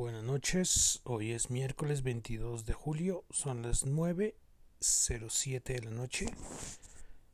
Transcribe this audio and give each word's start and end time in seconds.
Buenas 0.00 0.24
noches, 0.24 1.02
hoy 1.04 1.32
es 1.32 1.50
miércoles 1.50 2.02
22 2.02 2.64
de 2.64 2.72
julio, 2.72 3.26
son 3.28 3.60
las 3.60 3.86
9.07 3.86 5.62
de 5.62 5.80
la 5.82 5.90
noche. 5.90 6.24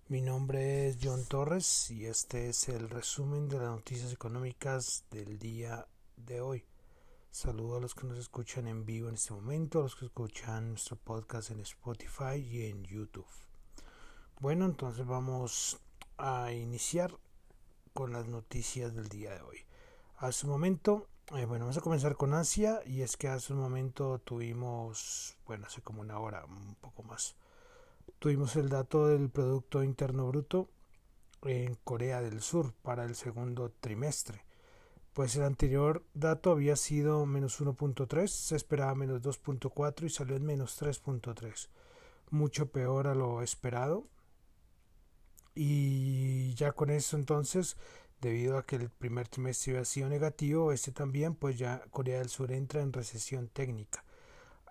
Mi 0.09 0.21
nombre 0.21 0.89
es 0.89 0.99
John 1.01 1.25
Torres 1.27 1.93
y 1.93 2.07
este 2.07 2.49
es 2.49 2.69
el 2.69 2.91
resumen 2.91 3.49
de 3.49 3.59
las 3.59 3.69
noticias 3.69 4.13
económicas 4.13 5.05
del 5.13 5.39
día 5.39 5.87
de 6.17 6.41
hoy. 6.41 6.65
Saludo 7.31 7.77
a 7.77 7.81
los 7.81 7.95
que 7.95 8.09
nos 8.09 8.19
escuchan 8.19 8.67
en 8.67 8.85
vivo 8.85 9.09
en 9.09 9.15
este 9.15 9.33
momento, 9.33 9.79
a 9.79 9.83
los 9.83 9.95
que 9.95 10.07
escuchan 10.07 10.71
nuestro 10.71 10.97
podcast 10.97 11.53
en 11.53 11.61
Spotify 11.61 12.45
y 12.51 12.67
en 12.67 12.83
YouTube. 12.83 13.29
Bueno, 14.41 14.65
entonces 14.65 15.07
vamos 15.07 15.79
a 16.19 16.53
iniciar 16.53 17.17
con 17.93 18.13
las 18.13 18.27
noticias 18.27 18.93
del 18.93 19.09
día 19.09 19.35
de 19.35 19.43
hoy. 19.43 19.59
Hace 20.17 20.47
un 20.47 20.51
momento 20.51 21.07
eh, 21.35 21.45
bueno, 21.45 21.65
vamos 21.65 21.77
a 21.77 21.81
comenzar 21.81 22.17
con 22.17 22.35
Asia 22.35 22.81
y 22.87 23.03
es 23.03 23.17
que 23.17 23.27
hace 23.27 23.53
un 23.53 23.59
momento 23.59 24.21
tuvimos, 24.21 25.37
bueno, 25.45 25.67
hace 25.67 25.83
como 25.83 26.01
una 26.01 26.21
hora, 26.21 26.45
un 26.45 26.77
poco 26.77 27.03
más, 27.03 27.35
tuvimos 28.21 28.55
el 28.55 28.69
dato 28.69 29.09
del 29.09 29.29
Producto 29.29 29.83
Interno 29.83 30.29
Bruto 30.29 30.69
en 31.43 31.75
Corea 31.83 32.21
del 32.21 32.41
Sur 32.43 32.75
para 32.83 33.05
el 33.05 33.17
segundo 33.17 33.73
trimestre. 33.81 34.45
Pues 35.15 35.35
el 35.35 35.43
anterior 35.43 36.05
dato 36.15 36.53
había 36.53 36.77
sido 36.77 37.27
menos 37.27 37.61
1.3, 37.61 38.29
se 38.29 38.55
esperaba 38.55 38.95
menos 38.95 39.23
2.4 39.23 40.05
y 40.05 40.11
salió 40.11 40.37
en 40.37 40.45
menos 40.45 40.81
3.3. 40.81 41.69
Mucho 42.31 42.71
peor 42.71 43.09
a 43.09 43.15
lo 43.15 43.43
esperado. 43.43 44.07
Y 45.55 46.55
ya 46.55 46.73
con 46.73 46.91
eso 46.91 47.17
entonces 47.17 47.79
debido 48.21 48.59
a 48.59 48.67
que 48.67 48.77
el 48.77 48.91
primer 48.91 49.29
trimestre 49.29 49.73
había 49.73 49.85
sido 49.85 50.09
negativo, 50.09 50.73
este 50.73 50.93
también, 50.93 51.35
pues 51.35 51.59
ya 51.59 51.83
Corea 51.91 52.19
del 52.19 52.29
Sur 52.29 52.53
entra 52.53 52.81
en 52.81 52.93
recesión 52.93 53.49
técnica, 53.49 54.05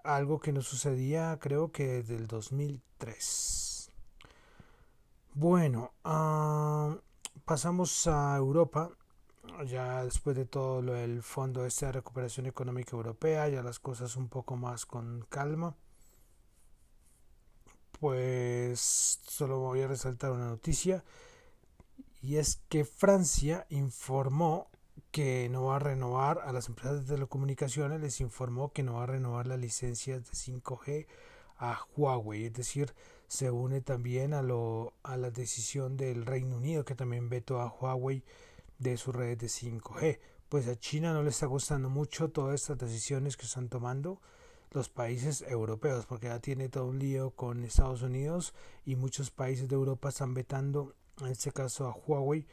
algo 0.04 0.40
que 0.40 0.52
no 0.52 0.62
sucedía 0.62 1.38
creo 1.40 1.72
que 1.72 1.86
desde 1.88 2.16
el 2.16 2.28
2003. 2.28 3.92
Bueno, 5.34 5.94
ah, 6.04 6.98
pasamos 7.46 8.08
a 8.08 8.36
Europa, 8.38 8.92
ya 9.66 10.04
después 10.04 10.36
de 10.36 10.46
todo 10.46 10.82
lo 10.82 10.94
del 10.94 11.22
Fondo 11.24 11.66
este 11.66 11.88
de 11.88 11.92
Recuperación 11.94 12.46
Económica 12.46 12.96
Europea, 12.96 13.48
ya 13.50 13.62
las 13.62 13.80
cosas 13.80 14.16
un 14.16 14.30
poco 14.30 14.56
más 14.56 14.86
con 14.86 15.26
calma. 15.30 15.76
Pues 18.00 18.80
solo 19.28 19.60
voy 19.60 19.82
a 19.82 19.88
resaltar 19.88 20.32
una 20.32 20.48
noticia 20.48 21.04
y 22.26 22.38
es 22.38 22.60
que 22.70 22.86
Francia 22.86 23.68
informó 23.70 24.72
que 25.12 25.48
no 25.48 25.66
va 25.66 25.76
a 25.76 25.80
renovar 25.80 26.40
a 26.40 26.52
las 26.52 26.68
empresas 26.70 27.02
de 27.02 27.14
telecomunicaciones, 27.14 28.02
les 28.02 28.20
informó 28.20 28.74
que 28.74 28.82
no 28.82 28.96
va 28.96 29.04
a 29.04 29.06
renovar 29.06 29.46
las 29.46 29.60
licencias 29.60 30.26
de 30.26 30.32
5G 30.32 31.06
a 31.58 31.80
Huawei, 31.96 32.46
es 32.46 32.54
decir, 32.54 32.96
se 33.28 33.52
une 33.52 33.80
también 33.82 34.34
a, 34.34 34.42
lo, 34.42 34.94
a 35.04 35.18
la 35.18 35.30
decisión 35.30 35.98
del 35.98 36.26
Reino 36.26 36.58
Unido 36.58 36.84
que 36.84 36.96
también 36.96 37.30
vetó 37.30 37.62
a 37.62 37.68
Huawei 37.68 38.24
de 38.80 38.98
sus 38.98 39.16
redes 39.16 39.38
de 39.38 39.48
5G. 39.48 40.20
Pues 40.50 40.68
a 40.68 40.76
China 40.76 41.14
no 41.14 41.22
le 41.22 41.30
está 41.30 41.46
gustando 41.46 41.90
mucho 41.90 42.32
todas 42.32 42.56
estas 42.56 42.80
decisiones 42.80 43.38
que 43.38 43.46
están 43.46 43.70
tomando 43.70 44.20
los 44.72 44.90
países 44.90 45.44
europeos, 45.44 46.08
porque 46.08 46.28
ya 46.28 46.40
tiene 46.40 46.70
todo 46.70 46.88
un 46.88 46.98
lío 46.98 47.30
con 47.32 47.64
Estados 47.64 48.02
Unidos 48.02 48.56
y 48.84 48.96
muchos 48.96 49.30
países 49.30 49.70
de 49.70 49.76
Europa 49.76 50.10
están 50.10 50.34
vetando 50.34 50.96
en 51.22 51.28
este 51.28 51.52
caso 51.52 51.88
a 51.88 51.96
Huawei, 51.96 52.46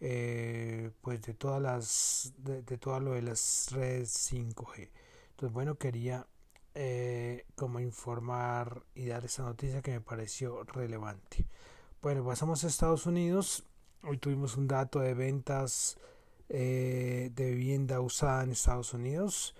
eh, 0.00 0.90
pues 1.00 1.22
de 1.22 1.34
todas 1.34 1.60
las, 1.60 2.32
de, 2.38 2.62
todo 2.78 3.00
lo 3.00 3.12
de 3.12 3.22
las 3.22 3.68
redes 3.72 4.32
5G. 4.32 4.90
Entonces, 5.30 5.52
bueno, 5.52 5.76
quería 5.76 6.26
eh, 6.74 7.46
como 7.54 7.80
informar 7.80 8.82
y 8.94 9.06
dar 9.06 9.24
esa 9.24 9.42
noticia 9.42 9.82
que 9.82 9.92
me 9.92 10.00
pareció 10.00 10.64
relevante. 10.64 11.46
Bueno, 12.02 12.24
pasamos 12.24 12.64
a 12.64 12.68
Estados 12.68 13.06
Unidos. 13.06 13.64
Hoy 14.02 14.18
tuvimos 14.18 14.56
un 14.56 14.68
dato 14.68 15.00
de 15.00 15.14
ventas 15.14 15.98
eh, 16.48 17.30
de 17.34 17.50
vivienda 17.50 18.00
usada 18.00 18.42
en 18.42 18.52
Estados 18.52 18.94
Unidos. 18.94 19.54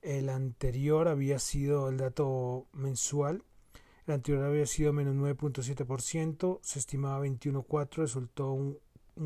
El 0.00 0.28
anterior 0.30 1.08
había 1.08 1.38
sido 1.38 1.88
el 1.88 1.98
dato 1.98 2.66
mensual 2.72 3.44
anterior 4.12 4.44
había 4.44 4.66
sido 4.66 4.92
menos 4.92 5.16
9.7%, 5.16 6.60
se 6.62 6.78
estimaba 6.78 7.26
21.4%, 7.26 7.96
resultó 7.96 8.52
un, 8.52 8.78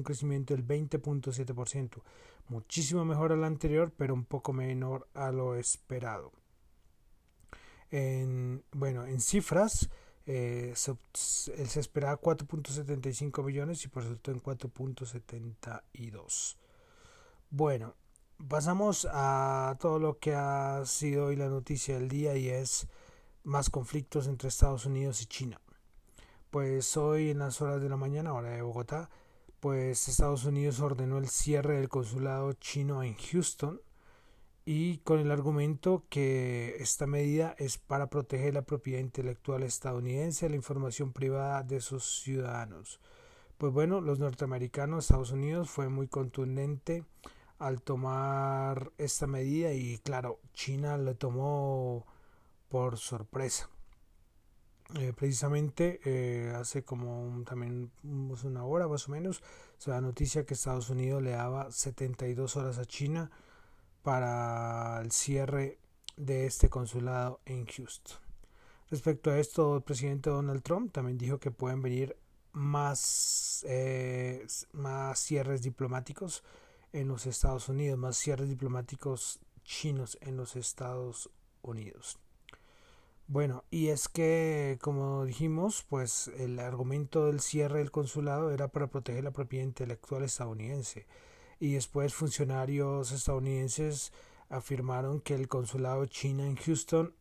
crecimiento 0.03 0.55
del 0.55 0.67
20.7%, 0.67 2.01
muchísimo 2.49 3.05
mejor 3.05 3.33
al 3.33 3.45
anterior, 3.45 3.93
pero 3.97 4.15
un 4.15 4.25
poco 4.25 4.53
menor 4.53 5.09
a 5.15 5.31
lo 5.33 5.55
esperado. 5.57 6.33
En, 7.91 8.65
bueno, 8.73 9.07
en 9.07 9.21
cifras, 9.21 9.89
eh, 10.27 10.73
se, 10.75 10.97
se, 11.13 11.79
esperaba 11.79 12.21
4.75 12.21 13.45
millones 13.45 13.85
y 13.85 13.89
por 13.89 14.03
resultó 14.03 14.33
en 14.33 14.43
4.72. 14.43 16.57
Bueno, 17.51 17.95
pasamos 18.49 19.07
a 19.11 19.77
todo 19.81 20.01
lo 20.01 20.19
que 20.19 20.35
ha 20.35 20.85
sido 20.85 21.27
hoy 21.27 21.37
la 21.37 21.49
noticia 21.49 21.95
del 21.95 22.09
día 22.09 22.37
y 22.37 22.49
es 22.49 22.89
más 23.47 23.71
conflictos 23.71 24.27
entre 24.27 24.49
Estados 24.49 24.87
Unidos 24.87 25.23
y 25.23 25.27
China. 25.27 25.61
Pues 26.51 26.97
hoy 26.97 27.31
en 27.31 27.39
las 27.39 27.63
horas 27.63 27.81
de 27.81 27.89
la 27.89 27.97
mañana, 27.97 28.35
hora 28.35 28.51
de 28.51 28.63
Bogotá, 28.63 29.09
pues 29.61 30.09
Estados 30.09 30.45
Unidos 30.45 30.81
ordenó 30.81 31.19
el 31.19 31.29
cierre 31.29 31.77
del 31.77 31.89
consulado 31.89 32.53
chino 32.55 33.05
en 33.05 33.15
Houston 33.15 33.81
y 34.65 34.99
con 34.99 35.21
el 35.21 35.31
argumento 35.31 36.05
que 36.09 36.75
esta 36.81 37.07
medida 37.07 37.55
es 37.59 37.79
para 37.79 38.11
proteger 38.11 38.55
la 38.55 38.63
propiedad 38.63 39.01
intelectual 39.01 39.63
estadounidense 39.63 40.49
la 40.49 40.57
información 40.57 41.13
privada 41.13 41.63
de 41.63 41.81
sus 41.81 42.23
ciudadanos. 42.23 43.01
Pues 43.59 43.73
bueno, 43.73 44.01
los 44.01 44.19
norteamericanos, 44.19 45.05
Estados 45.05 45.31
Unidos 45.31 45.71
fue 45.71 45.89
muy 45.89 46.09
contundente 46.09 47.05
al 47.59 47.81
tomar 47.81 48.93
esta 48.99 49.29
medida 49.29 49.73
y 49.73 49.99
claro, 49.99 50.41
China 50.53 50.99
le 50.99 51.15
tomó 51.15 52.07
por 52.69 52.99
sorpresa. 52.99 53.69
Eh, 54.95 55.13
precisamente 55.17 56.01
eh, 56.05 56.53
hace 56.55 56.85
como 56.85 57.43
también 57.45 57.91
una 58.05 58.65
hora 58.65 58.87
más 58.87 59.09
o 59.09 59.11
menos 59.11 59.43
se 59.79 59.91
da 59.91 60.01
noticia 60.01 60.47
que 60.47 60.55
Estados 60.55 60.91
Unidos 60.91 61.23
le 61.23 61.33
daba 61.33 61.73
72 61.73 62.57
horas 62.57 62.79
a 62.79 62.85
China 62.85 63.31
para 64.03 65.01
el 65.03 65.11
cierre 65.11 65.81
de 66.17 66.47
este 66.47 66.69
consulado 66.69 67.41
en 67.47 67.67
Houston. 67.67 68.19
Respecto 68.89 69.31
a 69.31 69.39
esto, 69.39 69.77
el 69.77 69.83
presidente 69.83 70.31
Donald 70.31 70.63
Trump 70.63 70.93
también 70.93 71.19
dijo 71.19 71.41
que 71.41 71.51
pueden 71.51 71.83
venir 71.83 72.17
más, 72.53 73.65
eh, 73.69 74.47
más 74.73 75.19
cierres 75.19 75.63
diplomáticos 75.63 76.45
en 76.93 77.09
los 77.09 77.27
Estados 77.27 77.69
Unidos, 77.69 77.99
más 77.99 78.17
cierres 78.17 78.49
diplomáticos 78.49 79.41
chinos 79.65 80.17
en 80.21 80.37
los 80.37 80.55
Estados 80.55 81.29
Unidos. 81.63 82.19
Bueno, 83.29 83.65
y 83.71 83.89
es 83.89 84.09
que, 84.09 84.79
como 84.81 85.25
dijimos, 85.25 85.85
pues 85.89 86.29
el 86.39 86.61
argumento 86.61 87.27
del 87.27 87.41
cierre 87.41 87.81
del 87.81 87.91
consulado 87.91 88.53
era 88.53 88.69
para 88.69 88.87
proteger 88.87 89.25
la 89.25 89.33
propiedad 89.33 89.65
intelectual 89.65 90.23
estadounidense. 90.23 91.07
Y 91.59 91.75
después 91.75 92.15
funcionarios 92.15 93.11
estadounidenses 93.11 94.13
afirmaron 94.49 95.21
que 95.21 95.35
el 95.35 95.49
consulado 95.49 96.07
china 96.07 96.47
en 96.47 96.55
Houston 96.55 97.15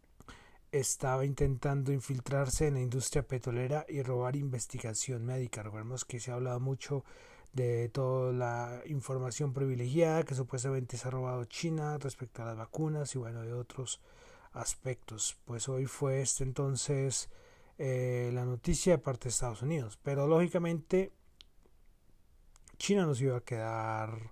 estaba 0.72 1.26
intentando 1.26 1.92
infiltrarse 1.92 2.68
en 2.68 2.76
la 2.76 2.82
industria 2.82 3.24
petrolera 3.24 3.86
y 3.90 4.04
robar 4.04 4.36
investigación 4.36 5.26
médica. 5.26 5.64
Recordemos 5.64 6.06
que 6.06 6.20
se 6.20 6.30
ha 6.30 6.36
hablado 6.36 6.60
mucho 6.60 7.04
de 7.54 7.90
toda 7.90 8.32
la 8.32 8.82
información 8.86 9.54
privilegiada 9.54 10.24
que 10.24 10.36
supuestamente 10.36 10.98
se 10.98 11.08
ha 11.08 11.12
robado 11.12 11.46
China 11.46 11.98
respecto 11.98 12.44
a 12.44 12.46
las 12.46 12.58
vacunas 12.58 13.16
y 13.16 13.18
bueno, 13.18 13.42
de 13.42 13.54
otros 13.54 14.02
aspectos. 14.56 15.38
Pues 15.46 15.70
hoy 15.70 15.86
fue 15.86 16.22
este 16.22 16.44
entonces 16.44 17.30
eh, 17.78 18.32
la 18.34 18.46
noticia 18.46 18.94
de 18.94 18.98
parte 18.98 19.26
de 19.26 19.30
Estados 19.30 19.62
Unidos. 19.62 20.00
Pero 20.02 20.28
lógicamente 20.28 21.12
China 22.78 23.06
nos 23.06 23.22
iba 23.22 23.38
a 23.38 23.44
quedar 23.44 24.32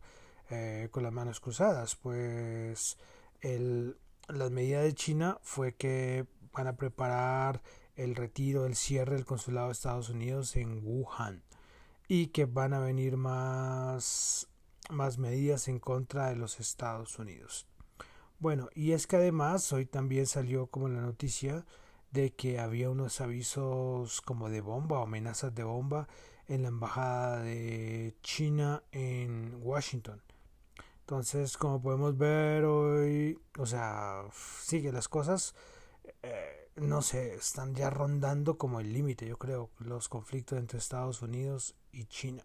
eh, 0.50 0.88
con 0.92 1.04
las 1.04 1.14
manos 1.14 1.40
cruzadas. 1.40 1.96
Pues 1.96 2.98
el, 3.42 3.98
la 4.28 4.50
medida 4.50 4.82
de 4.82 4.94
China 4.94 5.38
fue 5.42 5.76
que 5.76 6.26
van 6.54 6.68
a 6.68 6.76
preparar 6.76 7.62
el 7.96 8.16
retiro, 8.16 8.66
el 8.66 8.76
cierre 8.76 9.16
del 9.16 9.26
consulado 9.26 9.68
de 9.68 9.74
Estados 9.74 10.10
Unidos 10.10 10.56
en 10.56 10.82
Wuhan 10.84 11.44
y 12.08 12.28
que 12.28 12.46
van 12.46 12.74
a 12.74 12.80
venir 12.80 13.18
más, 13.18 14.48
más 14.90 15.18
medidas 15.18 15.68
en 15.68 15.80
contra 15.80 16.30
de 16.30 16.36
los 16.36 16.60
Estados 16.60 17.18
Unidos. 17.20 17.68
Bueno, 18.44 18.68
y 18.76 18.92
es 18.92 19.08
que 19.08 19.16
además 19.16 19.72
hoy 19.72 19.86
también 19.86 20.28
salió 20.28 20.68
como 20.68 20.90
la 20.90 21.00
noticia 21.00 21.66
de 22.12 22.34
que 22.34 22.60
había 22.60 22.90
unos 22.90 23.22
avisos 23.22 24.20
como 24.20 24.50
de 24.50 24.60
bomba 24.60 25.00
o 25.00 25.04
amenazas 25.04 25.56
de 25.56 25.64
bomba 25.64 26.10
en 26.50 26.64
la 26.64 26.68
embajada 26.68 27.40
de 27.42 28.18
China 28.22 28.84
en 28.92 29.62
Washington. 29.62 30.22
Entonces, 31.00 31.56
como 31.56 31.82
podemos 31.82 32.18
ver 32.18 32.66
hoy, 32.66 33.40
o 33.58 33.66
sea, 33.66 34.26
sigue 34.34 34.92
las 34.92 35.08
cosas, 35.08 35.56
eh, 36.22 36.70
no 36.76 37.02
sé, 37.02 37.36
están 37.36 37.74
ya 37.76 37.90
rondando 37.90 38.58
como 38.58 38.82
el 38.82 38.92
límite, 38.92 39.26
yo 39.26 39.38
creo, 39.38 39.70
los 39.80 40.10
conflictos 40.10 40.60
entre 40.60 40.80
Estados 40.80 41.22
Unidos 41.22 41.76
y 41.94 42.08
China. 42.08 42.44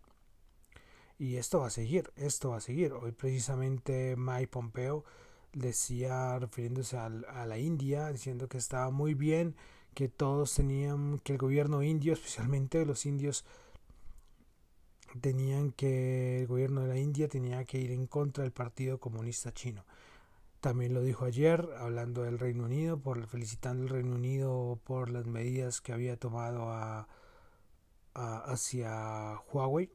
Y 1.19 1.39
esto 1.39 1.59
va 1.59 1.67
a 1.67 1.71
seguir, 1.71 2.13
esto 2.15 2.51
va 2.51 2.59
a 2.59 2.61
seguir. 2.61 2.93
Hoy 2.93 3.11
precisamente 3.11 4.15
Mike 4.17 4.47
Pompeo 4.47 5.05
decía, 5.53 6.39
refiriéndose 6.39 6.97
a, 6.97 7.07
a 7.07 7.47
la 7.47 7.59
India, 7.59 8.09
diciendo 8.13 8.49
que 8.49 8.59
estaba 8.59 8.91
muy 8.91 9.15
bien, 9.15 9.57
que 9.95 10.09
todos 10.09 10.55
tenían, 10.55 11.19
que 11.21 11.33
el 11.33 11.39
gobierno 11.39 11.83
indio, 11.83 12.13
especialmente 12.15 12.85
los 12.87 13.07
indios, 13.07 13.45
tenían 15.21 15.73
que 15.73 16.41
el 16.41 16.47
gobierno 16.47 16.83
de 16.83 16.89
la 16.89 16.99
India 16.99 17.29
tenía 17.29 17.65
que 17.65 17.79
ir 17.79 17.91
en 17.93 18.07
contra 18.07 18.45
del 18.45 18.53
Partido 18.53 18.99
Comunista 18.99 19.53
Chino. 19.53 19.85
También 20.61 20.93
lo 20.93 21.03
dijo 21.03 21.25
ayer, 21.25 21.69
hablando 21.79 22.23
del 22.23 22.39
Reino 22.39 22.65
Unido, 22.65 22.99
por 22.99 23.27
felicitando 23.27 23.85
al 23.85 23.89
Reino 23.91 24.17
Unido 24.17 24.79
por 24.85 25.09
las 25.11 25.27
medidas 25.27 25.81
que 25.81 25.93
había 25.93 26.17
tomado 26.17 26.71
a, 26.71 27.07
hacia 28.15 29.41
Huawei, 29.53 29.91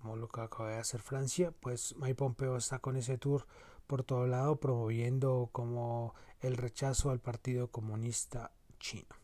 como 0.00 0.16
lo 0.16 0.28
que 0.28 0.40
acaba 0.40 0.70
de 0.70 0.78
hacer 0.78 1.00
Francia. 1.00 1.52
Pues 1.60 1.94
Mike 1.98 2.16
Pompeo 2.16 2.56
está 2.56 2.80
con 2.80 2.96
ese 2.96 3.16
tour 3.16 3.46
por 3.92 4.04
todo 4.04 4.26
lado, 4.26 4.56
promoviendo 4.56 5.50
como 5.52 6.14
el 6.40 6.56
rechazo 6.56 7.10
al 7.10 7.20
Partido 7.20 7.68
Comunista 7.68 8.50
Chino. 8.80 9.14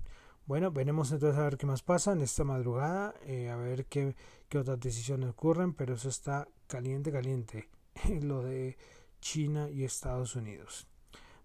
Bueno, 0.45 0.71
veremos 0.71 1.11
entonces 1.11 1.39
a 1.39 1.45
ver 1.45 1.57
qué 1.57 1.65
más 1.65 1.81
pasa 1.81 2.13
en 2.13 2.21
esta 2.21 2.45
madrugada, 2.45 3.15
eh, 3.25 3.49
a 3.49 3.57
ver 3.57 3.87
qué, 3.87 4.15
qué, 4.51 4.59
otras 4.59 4.79
decisiones 4.79 5.31
ocurren, 5.31 5.73
pero 5.73 5.95
eso 5.95 6.11
está 6.11 6.49
caliente, 6.67 7.11
caliente, 7.11 7.71
lo 8.21 8.43
de 8.43 8.77
China 9.23 9.71
y 9.71 9.85
Estados 9.85 10.37
Unidos. 10.37 10.87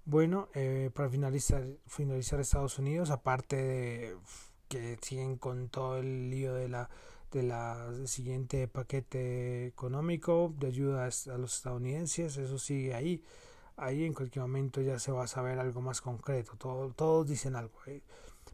Bueno, 0.03 0.49
eh, 0.53 0.91
para 0.93 1.07
finalizar, 1.07 1.65
finalizar 1.87 2.41
Estados 2.41 2.77
Unidos, 2.77 3.09
aparte 3.09 3.55
de 3.55 4.17
que 4.67 4.97
siguen 5.01 5.37
con 5.37 5.69
todo 5.69 5.97
el 5.97 6.29
lío 6.29 6.55
de 6.55 6.67
la 6.67 6.89
de 7.33 7.43
la 7.43 7.91
siguiente 8.05 8.67
paquete 8.67 9.65
económico 9.65 10.53
de 10.57 10.67
ayuda 10.67 11.05
a 11.05 11.37
los 11.37 11.55
estadounidenses, 11.55 12.37
eso 12.37 12.59
sigue 12.59 12.93
ahí. 12.93 13.23
Ahí 13.75 14.05
en 14.05 14.13
cualquier 14.13 14.43
momento 14.43 14.81
ya 14.81 14.99
se 14.99 15.11
va 15.11 15.23
a 15.23 15.27
saber 15.27 15.57
algo 15.57 15.81
más 15.81 15.99
concreto. 15.99 16.53
Todo, 16.57 16.93
todos 16.93 17.27
dicen 17.27 17.55
algo. 17.55 17.73
¿eh? 17.87 18.03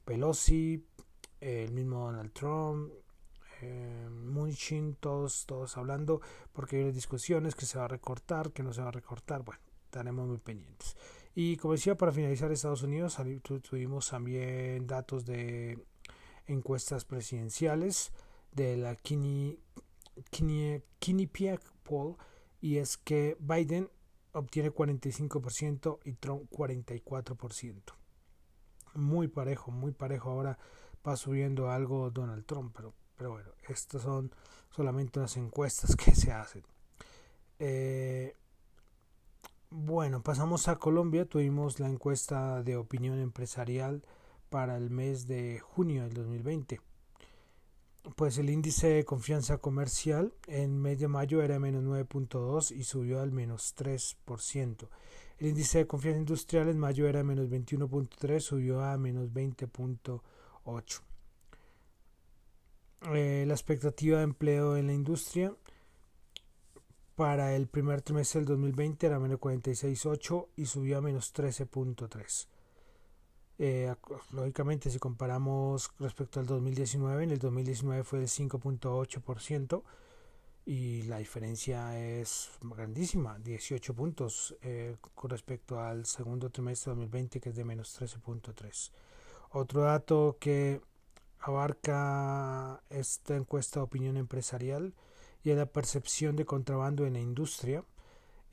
Pelosi, 0.06 0.86
el 1.42 1.72
mismo 1.74 2.06
Donald 2.06 2.32
Trump, 2.32 2.92
eh, 3.62 4.08
Munchin, 4.10 4.96
todos, 4.96 5.46
todos 5.46 5.76
hablando, 5.76 6.22
porque 6.54 6.78
hay 6.78 6.92
discusiones 6.94 7.56
que 7.56 7.66
se 7.66 7.78
va 7.78 7.86
a 7.86 7.90
recortar, 7.90 8.52
que 8.54 8.64
no 8.64 8.72
se 8.72 8.82
va 8.82 8.88
a 8.88 8.92
recortar, 8.92 9.44
bueno, 9.44 9.62
estaremos 9.84 10.26
muy 10.26 10.38
pendientes. 10.38 10.96
Y 11.36 11.58
como 11.58 11.74
decía, 11.74 11.96
para 11.96 12.14
finalizar 12.14 12.52
Estados 12.52 12.84
Unidos, 12.84 13.18
tuvimos 13.70 14.10
también 14.10 14.88
datos 14.88 15.26
de 15.26 15.78
encuestas 16.48 17.04
presidenciales 17.04 18.14
de 18.52 18.78
la 18.78 18.96
Quinnipiac 21.00 21.62
Poll, 21.84 22.16
y 22.62 22.78
es 22.78 22.98
que 22.98 23.38
Biden 23.40 23.90
obtiene 24.34 24.72
45% 24.72 26.00
y 26.04 26.14
Trump 26.14 26.50
44% 26.52 28.00
muy 28.96 29.28
parejo, 29.28 29.72
muy 29.72 29.92
parejo. 29.92 30.30
Ahora 30.30 30.58
va 31.08 31.16
subiendo 31.16 31.70
algo 31.72 32.12
Donald 32.12 32.46
Trump, 32.46 32.74
pero, 32.76 32.94
pero 33.16 33.32
bueno, 33.32 33.50
estas 33.68 34.04
son 34.04 34.32
solamente 34.70 35.20
unas 35.20 35.36
encuestas 35.38 35.96
que 35.96 36.16
se 36.16 36.32
hacen. 36.32 36.64
Eh, 37.60 38.36
bueno, 39.70 40.22
pasamos 40.22 40.68
a 40.68 40.78
Colombia. 40.78 41.26
Tuvimos 41.26 41.80
la 41.80 41.90
encuesta 41.90 42.64
de 42.64 42.78
opinión 42.78 43.20
empresarial 43.20 44.04
para 44.50 44.78
el 44.78 44.90
mes 44.90 45.28
de 45.28 45.60
junio 45.60 46.04
del 46.04 46.14
2020. 46.14 46.82
Pues 48.16 48.38
el 48.38 48.50
índice 48.50 48.88
de 48.88 49.06
confianza 49.06 49.58
comercial 49.58 50.34
en 50.48 50.82
mes 50.82 51.00
de 51.00 51.08
mayo 51.08 51.42
era 51.42 51.60
menos 51.60 51.84
9.2 51.84 52.76
y 52.76 52.84
subió 52.84 53.22
al 53.22 53.32
menos 53.32 53.76
3%. 53.76 54.88
El 55.38 55.48
índice 55.48 55.80
de 55.80 55.88
confianza 55.88 56.20
industrial 56.20 56.70
en 56.70 56.80
mayo 56.80 57.08
era 57.08 57.24
menos 57.24 57.48
21.3, 57.50 58.40
subió 58.40 58.84
a 58.84 58.98
menos 58.98 59.30
20.8. 59.32 61.02
Eh, 63.14 63.46
la 63.48 63.54
expectativa 63.54 64.18
de 64.18 64.24
empleo 64.24 64.76
en 64.76 64.88
la 64.88 64.94
industria 64.94 65.56
para 67.16 67.56
el 67.56 67.68
primer 67.68 68.02
trimestre 68.02 68.42
del 68.42 68.48
2020 68.48 69.08
era 69.08 69.20
menos 69.20 69.40
46.8 69.40 70.48
y 70.58 70.66
subió 70.66 70.98
a 70.98 71.02
menos 71.02 71.34
13.3. 71.34 72.48
Eh, 73.62 73.94
lógicamente, 74.32 74.90
si 74.90 75.00
comparamos 75.00 75.92
respecto 76.00 76.40
al 76.40 76.46
2019, 76.46 77.26
en 77.26 77.32
el 77.32 77.40
2019 77.40 78.06
fue 78.06 78.20
del 78.20 78.30
5.8% 78.30 79.84
y 80.66 81.02
la 81.04 81.18
diferencia 81.18 82.00
es 82.00 82.52
grandísima, 82.62 83.38
18 83.40 83.94
puntos 83.94 84.56
eh, 84.62 84.96
con 85.14 85.30
respecto 85.32 85.80
al 85.82 86.06
segundo 86.06 86.50
trimestre 86.50 86.92
de 86.92 86.96
2020 87.02 87.42
que 87.42 87.50
es 87.50 87.56
de 87.56 87.66
menos 87.66 88.00
13.3. 88.00 88.92
Otro 89.52 89.82
dato 89.82 90.38
que 90.40 90.80
abarca 91.40 92.82
esta 92.90 93.36
encuesta 93.36 93.82
de 93.82 93.86
opinión 93.86 94.16
empresarial 94.16 94.94
y 95.44 95.50
es 95.50 95.58
la 95.58 95.66
percepción 95.66 96.38
de 96.38 96.46
contrabando 96.46 97.06
en 97.06 97.14
la 97.14 97.20
industria. 97.20 97.84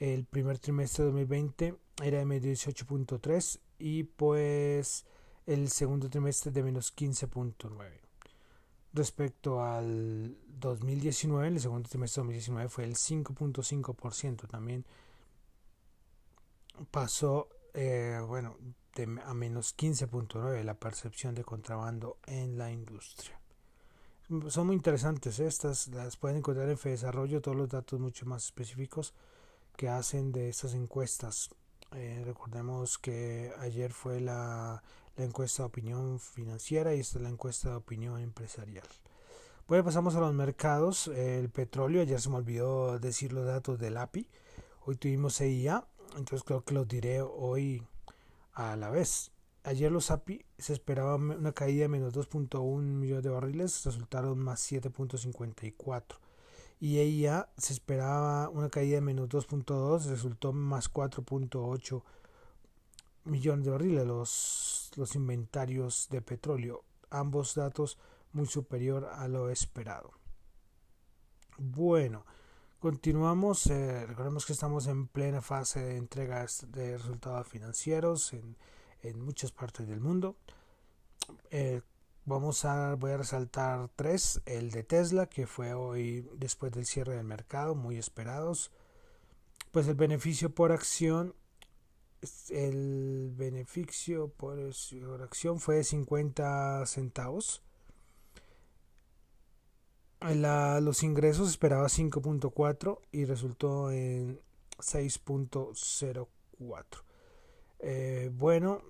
El 0.01 0.25
primer 0.25 0.59
trimestre 0.59 1.05
de 1.05 1.11
2020 1.11 1.77
era 2.03 2.19
de 2.19 2.25
menos 2.25 2.45
18.3 2.45 3.61
y 3.79 4.05
pues 4.05 5.05
el 5.47 5.71
segundo 5.71 6.09
trimestre 6.09 6.51
de 6.53 6.63
menos 6.63 6.95
15.9 6.95 8.07
respecto 8.97 9.63
al 9.63 10.37
2019, 10.49 11.49
el 11.49 11.61
segundo 11.61 11.89
trimestre 11.89 12.23
de 12.23 12.27
2019 12.27 12.69
fue 12.69 12.85
el 12.85 12.95
5.5%, 12.95 14.49
también 14.49 14.85
pasó, 16.91 17.49
eh, 17.75 18.19
bueno, 18.27 18.57
a 19.25 19.35
menos 19.35 19.77
15.9 19.77 20.63
la 20.65 20.75
percepción 20.75 21.35
de 21.35 21.45
contrabando 21.45 22.19
en 22.27 22.57
la 22.57 22.73
industria. 22.73 23.39
Son 24.49 24.67
muy 24.67 24.75
interesantes 24.75 25.39
estas, 25.39 25.89
las 25.89 26.17
pueden 26.17 26.39
encontrar 26.39 26.69
en 26.69 26.77
Desarrollo 26.77 27.41
todos 27.41 27.57
los 27.57 27.69
datos 27.69 28.01
mucho 28.01 28.27
más 28.27 28.47
específicos 28.47 29.15
que 29.77 29.89
hacen 29.89 30.33
de 30.33 30.49
estas 30.49 30.75
encuestas. 30.75 31.51
Eh, 31.97 32.23
recordemos 32.25 32.99
que 32.99 33.53
ayer 33.59 33.93
fue 33.93 34.21
la 34.21 34.83
la 35.17 35.25
encuesta 35.25 35.63
de 35.63 35.69
opinión 35.69 36.21
financiera 36.21 36.95
y 36.95 37.01
esta 37.01 37.19
es 37.19 37.23
la 37.23 37.31
encuesta 37.31 37.71
de 37.71 37.77
opinión 37.77 38.21
empresarial. 38.21 38.87
Bueno, 39.67 39.85
pasamos 39.85 40.15
a 40.15 40.21
los 40.21 40.33
mercados. 40.35 41.09
El 41.09 41.49
petróleo, 41.49 42.03
ayer 42.03 42.21
se 42.21 42.29
me 42.29 42.37
olvidó 42.37 42.99
decir 42.99 43.33
los 43.33 43.47
datos 43.47 43.79
del 43.79 43.97
API. 43.97 44.29
Hoy 44.85 44.97
tuvimos 44.97 45.39
CIA, 45.39 45.85
entonces 46.17 46.45
creo 46.45 46.65
que 46.65 46.75
los 46.75 46.87
diré 46.87 47.23
hoy 47.23 47.83
a 48.53 48.77
la 48.77 48.91
vez. 48.91 49.33
Ayer 49.65 49.91
los 49.91 50.11
API 50.13 50.45
se 50.59 50.75
esperaba 50.75 51.17
una 51.17 51.53
caída 51.53 51.83
de 51.83 51.89
menos 51.89 52.15
2.1 52.15 52.81
millones 52.83 53.25
de 53.25 53.31
barriles, 53.31 53.85
resultaron 53.85 54.39
más 54.39 54.71
7.54. 54.71 56.03
Y 56.79 56.99
EIA 56.99 57.49
se 57.57 57.73
esperaba 57.73 58.49
una 58.51 58.69
caída 58.69 58.97
de 58.97 59.01
menos 59.01 59.29
2.2, 59.29 60.07
resultó 60.07 60.53
más 60.53 60.93
4.8 60.93 62.03
millones 63.25 63.65
de 63.65 63.71
barriles 63.71 64.07
los, 64.07 64.91
los 64.97 65.15
inventarios 65.15 66.09
de 66.11 66.23
petróleo, 66.23 66.85
ambos 67.11 67.55
datos 67.55 67.99
muy 68.33 68.47
superior 68.47 69.07
a 69.07 69.27
lo 69.29 69.51
esperado. 69.51 70.13
Bueno, 71.59 72.27
continuamos. 72.79 73.67
Eh, 73.69 74.05
recordemos 74.07 74.45
que 74.45 74.53
estamos 74.53 74.87
en 74.87 75.09
plena 75.09 75.41
fase 75.41 75.81
de 75.81 75.97
entrega 75.97 76.47
de 76.69 76.99
resultados 76.99 77.49
financieros 77.49 78.35
en, 78.35 78.57
en 79.03 79.21
muchas 79.21 79.53
partes 79.53 79.89
del 79.89 80.01
mundo. 80.01 80.37
Eh, 81.51 81.81
vamos 82.27 82.65
a, 82.65 82.95
voy 82.97 83.13
a 83.13 83.17
resaltar 83.17 83.89
tres. 83.97 84.43
El 84.45 84.71
de 84.71 84.83
Tesla, 84.83 85.27
que 85.27 85.47
fue 85.47 85.73
hoy 85.73 86.29
después 86.37 86.73
del 86.73 86.85
cierre 86.85 87.17
del 87.17 87.25
mercado, 87.25 87.75
muy 87.75 87.97
esperados. 87.97 88.71
Pues 89.71 89.89
el 89.89 89.95
beneficio 89.95 90.55
por 90.55 90.73
acción 90.73 91.35
el 92.51 93.33
beneficio 93.37 94.29
por 94.29 94.59
acción 95.23 95.61
fue 95.61 95.77
de 95.77 95.85
50 95.85 96.85
centavos. 96.87 97.63
La, 100.21 100.81
los 100.81 101.03
ingresos 101.03 101.51
esperaba 101.51 101.89
5.4 101.89 103.01
y 103.13 103.27
resultó 103.27 103.93
en 103.93 104.41
6.04. 104.79 106.85
Eh, 107.79 108.31
bueno, 108.33 108.83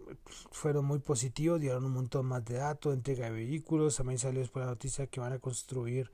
fueron 0.51 0.85
muy 0.85 1.01
positivos, 1.01 1.61
dieron 1.61 1.85
un 1.85 1.93
montón 1.93 2.27
más 2.27 2.45
de 2.45 2.55
datos, 2.55 2.95
entrega 2.95 3.27
de 3.27 3.33
vehículos, 3.33 3.97
también 3.97 4.19
salió 4.19 4.41
después 4.41 4.65
la 4.65 4.71
noticia 4.71 5.07
que 5.07 5.21
van 5.21 5.33
a 5.33 5.39
construir 5.39 6.11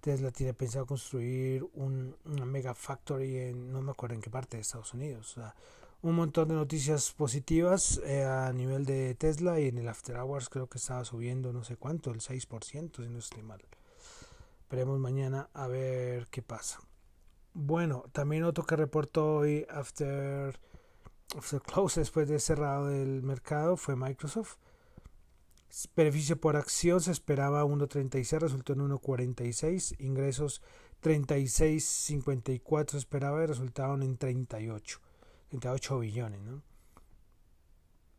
Tesla 0.00 0.30
tiene 0.30 0.54
pensado 0.54 0.86
construir 0.86 1.64
un, 1.74 2.16
una 2.24 2.46
mega 2.46 2.74
factory 2.74 3.36
en, 3.36 3.70
no 3.70 3.82
me 3.82 3.90
acuerdo 3.90 4.14
en 4.14 4.22
qué 4.22 4.30
parte 4.30 4.56
de 4.56 4.62
Estados 4.62 4.94
Unidos. 4.94 5.30
O 5.32 5.34
sea, 5.34 5.54
un 6.02 6.14
montón 6.14 6.48
de 6.48 6.54
noticias 6.54 7.12
positivas 7.12 8.00
eh, 8.04 8.24
a 8.24 8.50
nivel 8.52 8.86
de 8.86 9.14
Tesla 9.14 9.60
y 9.60 9.68
en 9.68 9.78
el 9.78 9.88
After 9.88 10.16
Hours 10.16 10.48
creo 10.48 10.68
que 10.68 10.78
estaba 10.78 11.04
subiendo 11.04 11.52
no 11.52 11.64
sé 11.64 11.76
cuánto, 11.76 12.10
el 12.10 12.20
6%, 12.20 12.96
si 12.96 13.08
no 13.08 13.18
estoy 13.18 13.42
mal. 13.42 13.60
Veremos 14.70 14.98
mañana 14.98 15.50
a 15.52 15.66
ver 15.68 16.28
qué 16.28 16.40
pasa. 16.40 16.80
Bueno, 17.52 18.04
también 18.12 18.44
otro 18.44 18.64
que 18.64 18.76
reportó 18.76 19.36
hoy 19.36 19.66
After, 19.68 20.58
after 21.36 21.60
Close, 21.60 22.00
después 22.00 22.28
de 22.28 22.38
cerrado 22.38 22.90
el 22.90 23.22
mercado, 23.22 23.76
fue 23.76 23.96
Microsoft. 23.96 24.56
Beneficio 25.94 26.40
por 26.40 26.56
acción 26.56 27.00
se 27.00 27.12
esperaba 27.12 27.64
1.36, 27.64 28.40
resultó 28.40 28.72
en 28.72 28.80
1.46. 28.80 30.00
Ingresos 30.00 30.62
36.54 31.02 32.90
se 32.90 32.98
esperaba 32.98 33.42
y 33.42 33.46
resultaron 33.46 34.02
en 34.02 34.16
38. 34.16 35.00
38 35.50 35.98
billones, 36.00 36.40
¿no? 36.42 36.62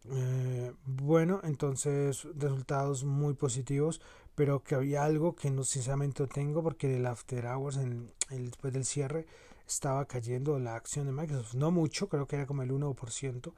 Eh, 0.10 0.74
bueno, 0.86 1.42
entonces 1.44 2.28
resultados 2.36 3.04
muy 3.04 3.36
positivos, 3.36 4.02
pero 4.34 4.64
que 4.64 4.76
había 4.76 5.04
algo 5.04 5.36
que 5.36 5.52
no 5.52 5.64
sinceramente 5.64 6.26
tengo 6.28 6.64
porque 6.64 6.96
el 6.96 7.06
after 7.06 7.46
hours, 7.46 7.78
en, 7.78 8.12
el, 8.32 8.48
después 8.48 8.74
del 8.74 8.86
cierre, 8.86 9.28
estaba 9.68 10.06
cayendo 10.06 10.60
la 10.60 10.76
acción 10.76 11.06
de 11.06 11.12
Microsoft. 11.12 11.56
No 11.56 11.72
mucho, 11.72 12.10
creo 12.10 12.28
que 12.28 12.36
era 12.36 12.46
como 12.46 12.64
el 12.64 12.72
1%, 12.72 13.54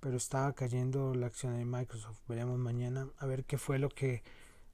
pero 0.00 0.16
estaba 0.16 0.52
cayendo 0.52 1.14
la 1.14 1.26
acción 1.26 1.56
de 1.56 1.64
Microsoft. 1.64 2.20
Veremos 2.28 2.58
mañana 2.58 3.08
a 3.18 3.26
ver 3.26 3.44
qué 3.44 3.58
fue 3.58 3.78
lo 3.78 3.88
que 3.88 4.22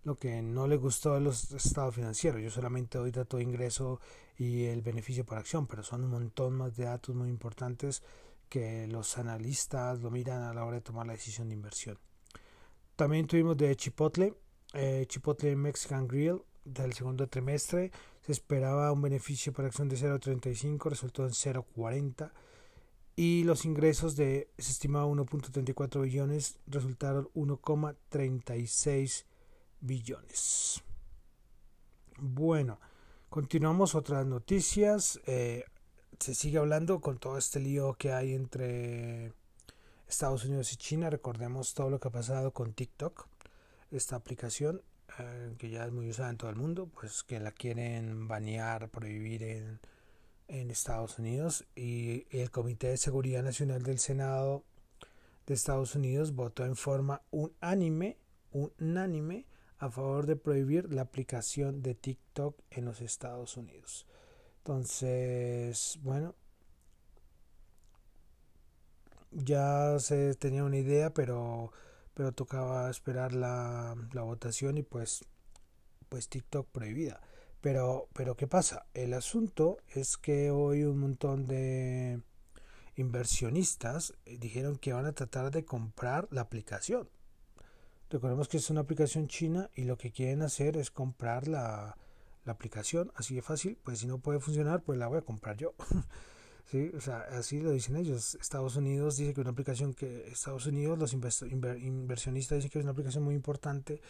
lo 0.04 0.16
que 0.16 0.42
no 0.42 0.66
le 0.66 0.76
gustó 0.76 1.14
a 1.14 1.20
los 1.20 1.50
estados 1.52 1.94
financieros. 1.94 2.42
Yo 2.42 2.50
solamente 2.50 2.98
doy 2.98 3.10
dato 3.10 3.38
de 3.38 3.42
ingreso 3.42 4.00
y 4.36 4.64
el 4.64 4.82
beneficio 4.82 5.24
por 5.24 5.38
acción, 5.38 5.66
pero 5.66 5.82
son 5.82 6.04
un 6.04 6.10
montón 6.10 6.54
más 6.54 6.76
de 6.76 6.84
datos 6.84 7.14
muy 7.14 7.30
importantes 7.30 8.02
que 8.48 8.86
los 8.86 9.16
analistas 9.18 10.00
lo 10.00 10.10
miran 10.10 10.42
a 10.42 10.54
la 10.54 10.64
hora 10.64 10.76
de 10.76 10.82
tomar 10.82 11.06
la 11.06 11.14
decisión 11.14 11.48
de 11.48 11.54
inversión. 11.54 11.98
También 12.96 13.26
tuvimos 13.26 13.56
de 13.56 13.74
Chipotle, 13.74 14.34
eh, 14.74 15.06
Chipotle 15.08 15.56
Mexican 15.56 16.06
Grill 16.06 16.42
del 16.64 16.92
segundo 16.92 17.26
trimestre. 17.26 17.90
Se 18.24 18.32
esperaba 18.32 18.90
un 18.90 19.02
beneficio 19.02 19.52
por 19.52 19.66
acción 19.66 19.90
de 19.90 19.96
0.35, 19.96 20.88
resultó 20.88 21.24
en 21.24 21.32
0.40. 21.32 22.32
Y 23.16 23.44
los 23.44 23.66
ingresos 23.66 24.16
de, 24.16 24.48
se 24.56 24.72
estimaba 24.72 25.06
1.34 25.06 26.00
billones, 26.00 26.58
resultaron 26.66 27.28
1,36 27.34 29.24
billones. 29.80 30.82
Bueno, 32.18 32.80
continuamos 33.28 33.94
otras 33.94 34.24
noticias. 34.24 35.20
Eh, 35.26 35.64
se 36.18 36.34
sigue 36.34 36.56
hablando 36.56 37.02
con 37.02 37.18
todo 37.18 37.36
este 37.36 37.60
lío 37.60 37.92
que 37.92 38.12
hay 38.12 38.32
entre 38.32 39.34
Estados 40.08 40.46
Unidos 40.46 40.72
y 40.72 40.76
China. 40.76 41.10
Recordemos 41.10 41.74
todo 41.74 41.90
lo 41.90 42.00
que 42.00 42.08
ha 42.08 42.12
pasado 42.12 42.52
con 42.52 42.72
TikTok, 42.72 43.26
esta 43.90 44.16
aplicación 44.16 44.80
eh, 45.18 45.54
que 45.58 45.70
ya 45.70 45.84
es 45.86 45.92
muy 45.92 46.10
usada 46.10 46.30
en 46.30 46.36
todo 46.36 46.50
el 46.50 46.56
mundo, 46.56 46.86
pues 46.86 47.22
que 47.22 47.40
la 47.40 47.52
quieren 47.52 48.28
banear, 48.28 48.88
prohibir 48.90 49.42
en, 49.42 49.80
en 50.48 50.70
Estados 50.70 51.18
Unidos 51.18 51.64
y 51.74 52.26
el 52.30 52.50
Comité 52.50 52.88
de 52.88 52.96
Seguridad 52.96 53.42
Nacional 53.42 53.82
del 53.82 53.98
Senado 53.98 54.64
de 55.46 55.54
Estados 55.54 55.94
Unidos 55.94 56.34
votó 56.34 56.64
en 56.64 56.76
forma 56.76 57.22
unánime, 57.30 58.16
unánime 58.52 59.46
a 59.78 59.90
favor 59.90 60.26
de 60.26 60.36
prohibir 60.36 60.92
la 60.92 61.02
aplicación 61.02 61.82
de 61.82 61.94
TikTok 61.94 62.58
en 62.70 62.84
los 62.86 63.00
Estados 63.00 63.56
Unidos. 63.56 64.06
Entonces, 64.58 65.98
bueno, 66.02 66.34
ya 69.30 69.98
se 69.98 70.34
tenía 70.36 70.64
una 70.64 70.78
idea, 70.78 71.12
pero, 71.12 71.72
pero 72.14 72.32
tocaba 72.32 72.88
esperar 72.90 73.32
la, 73.32 73.96
la 74.12 74.22
votación 74.22 74.78
y 74.78 74.82
pues, 74.82 75.24
pues 76.08 76.28
TikTok 76.28 76.68
prohibida. 76.68 77.20
Pero, 77.60 78.08
pero 78.12 78.36
¿qué 78.36 78.46
pasa? 78.46 78.86
El 78.94 79.14
asunto 79.14 79.78
es 79.94 80.16
que 80.16 80.50
hoy 80.50 80.84
un 80.84 80.98
montón 80.98 81.46
de 81.46 82.20
inversionistas 82.96 84.14
dijeron 84.26 84.76
que 84.76 84.92
van 84.92 85.06
a 85.06 85.12
tratar 85.12 85.50
de 85.50 85.64
comprar 85.64 86.28
la 86.30 86.42
aplicación. 86.42 87.08
Recordemos 88.10 88.48
que 88.48 88.58
es 88.58 88.70
una 88.70 88.82
aplicación 88.82 89.28
china 89.28 89.70
y 89.74 89.84
lo 89.84 89.96
que 89.96 90.12
quieren 90.12 90.42
hacer 90.42 90.76
es 90.76 90.90
comprar 90.90 91.48
la, 91.48 91.96
la 92.44 92.52
aplicación, 92.52 93.12
así 93.16 93.34
de 93.34 93.42
fácil, 93.42 93.78
pues 93.82 94.00
si 94.00 94.06
no 94.06 94.18
puede 94.18 94.40
funcionar, 94.40 94.82
pues 94.82 94.98
la 94.98 95.08
voy 95.08 95.18
a 95.18 95.22
comprar 95.22 95.56
yo. 95.56 95.74
sí, 96.64 96.90
o 96.96 97.00
sea, 97.00 97.26
así 97.32 97.60
lo 97.60 97.70
dicen 97.70 97.96
ellos. 97.96 98.36
Estados 98.40 98.76
Unidos 98.76 99.16
dice 99.16 99.34
que 99.34 99.40
una 99.40 99.50
aplicación 99.50 99.94
que 99.94 100.28
Estados 100.28 100.66
Unidos, 100.66 100.98
los 100.98 101.12
inversionistas 101.12 102.56
dicen 102.56 102.70
que 102.70 102.78
es 102.78 102.84
una 102.84 102.92
aplicación 102.92 103.24
muy 103.24 103.34
importante 103.34 104.00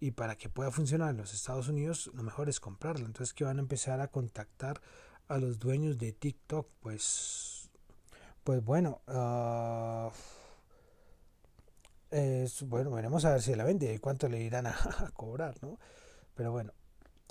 y 0.00 0.12
para 0.12 0.36
que 0.36 0.48
pueda 0.48 0.70
funcionar 0.70 1.10
en 1.10 1.18
los 1.18 1.34
Estados 1.34 1.68
Unidos, 1.68 2.10
lo 2.14 2.22
mejor 2.22 2.48
es 2.48 2.58
comprarla. 2.58 3.06
Entonces 3.06 3.34
que 3.34 3.44
van 3.44 3.58
a 3.58 3.60
empezar 3.60 4.00
a 4.00 4.08
contactar 4.08 4.80
a 5.28 5.38
los 5.38 5.58
dueños 5.58 5.98
de 5.98 6.12
TikTok, 6.12 6.66
pues, 6.80 7.70
pues 8.42 8.64
bueno, 8.64 9.00
uh, 9.06 10.10
bueno, 12.66 12.90
veremos 12.90 13.24
a 13.24 13.32
ver 13.32 13.42
si 13.42 13.54
la 13.54 13.64
vende 13.64 13.94
y 13.94 13.98
cuánto 13.98 14.28
le 14.28 14.40
irán 14.42 14.66
a, 14.66 14.74
cobrar, 15.14 15.54
¿no? 15.62 15.78
Pero 16.34 16.50
bueno, 16.50 16.72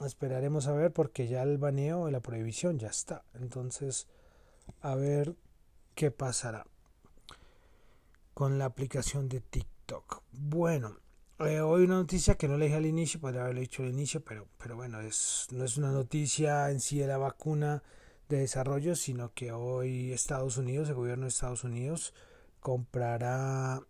esperaremos 0.05 0.67
a 0.67 0.73
ver 0.73 0.93
porque 0.93 1.27
ya 1.27 1.43
el 1.43 1.57
baneo, 1.57 2.09
la 2.09 2.21
prohibición 2.21 2.79
ya 2.79 2.87
está. 2.87 3.25
Entonces, 3.33 4.07
a 4.81 4.95
ver 4.95 5.35
qué 5.95 6.11
pasará 6.11 6.65
con 8.33 8.57
la 8.57 8.65
aplicación 8.65 9.27
de 9.27 9.41
TikTok. 9.41 10.23
Bueno, 10.31 10.97
eh, 11.39 11.61
hoy 11.61 11.83
una 11.83 11.95
noticia 11.95 12.35
que 12.35 12.47
no 12.47 12.57
le 12.57 12.65
dije 12.65 12.77
al 12.77 12.85
inicio, 12.85 13.19
podría 13.19 13.41
haberlo 13.41 13.61
dicho 13.61 13.83
al 13.83 13.89
inicio, 13.89 14.23
pero, 14.23 14.47
pero 14.57 14.75
bueno, 14.75 15.01
es, 15.01 15.47
no 15.51 15.65
es 15.65 15.77
una 15.77 15.91
noticia 15.91 16.69
en 16.69 16.79
sí 16.79 16.99
de 16.99 17.07
la 17.07 17.17
vacuna 17.17 17.83
de 18.29 18.39
desarrollo, 18.39 18.95
sino 18.95 19.33
que 19.33 19.51
hoy 19.51 20.11
Estados 20.11 20.57
Unidos, 20.57 20.87
el 20.89 20.95
gobierno 20.95 21.23
de 21.23 21.29
Estados 21.29 21.63
Unidos, 21.63 22.13
comprará 22.59 23.81